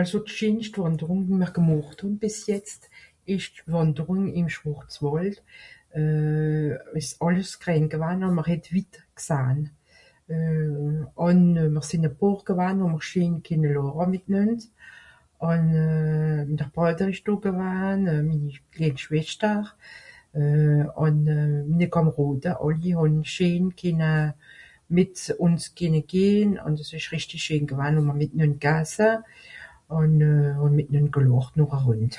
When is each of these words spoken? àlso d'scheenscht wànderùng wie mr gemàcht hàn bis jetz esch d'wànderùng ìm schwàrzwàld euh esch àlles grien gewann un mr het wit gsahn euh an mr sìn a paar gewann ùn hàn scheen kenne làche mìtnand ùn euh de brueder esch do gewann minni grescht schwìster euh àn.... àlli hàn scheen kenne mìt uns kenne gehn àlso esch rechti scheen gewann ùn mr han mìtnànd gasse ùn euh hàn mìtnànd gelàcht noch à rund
àlso 0.00 0.18
d'scheenscht 0.26 0.74
wànderùng 0.82 1.22
wie 1.28 1.38
mr 1.40 1.50
gemàcht 1.56 1.98
hàn 2.02 2.14
bis 2.24 2.36
jetz 2.50 2.72
esch 3.34 3.48
d'wànderùng 3.68 4.24
ìm 4.40 4.48
schwàrzwàld 4.54 5.36
euh 6.00 6.70
esch 6.98 7.14
àlles 7.26 7.52
grien 7.62 7.86
gewann 7.94 8.26
un 8.26 8.34
mr 8.38 8.46
het 8.50 8.66
wit 8.74 8.92
gsahn 9.20 9.58
euh 10.34 10.84
an 11.26 11.40
mr 11.74 11.84
sìn 11.88 12.08
a 12.08 12.12
paar 12.20 12.38
gewann 12.50 12.82
ùn 12.84 12.92
hàn 12.94 13.06
scheen 13.08 13.34
kenne 13.46 13.68
làche 13.76 14.06
mìtnand 14.14 14.60
ùn 15.50 15.64
euh 15.86 16.46
de 16.58 16.64
brueder 16.74 17.08
esch 17.12 17.24
do 17.26 17.34
gewann 17.46 18.02
minni 18.28 18.52
grescht 18.74 19.00
schwìster 19.04 19.60
euh 20.40 20.84
àn.... 21.04 21.16
àlli 22.66 22.90
hàn 23.00 23.16
scheen 23.34 23.64
kenne 23.80 24.12
mìt 24.96 25.16
uns 25.44 25.62
kenne 25.78 26.00
gehn 26.12 26.50
àlso 26.64 26.94
esch 26.98 27.10
rechti 27.14 27.36
scheen 27.44 27.64
gewann 27.70 27.96
ùn 27.98 28.04
mr 28.04 28.12
han 28.12 28.22
mìtnànd 28.22 28.56
gasse 28.64 29.10
ùn 30.00 30.12
euh 30.30 30.56
hàn 30.60 30.76
mìtnànd 30.78 31.08
gelàcht 31.14 31.52
noch 31.56 31.72
à 31.76 31.78
rund 31.86 32.14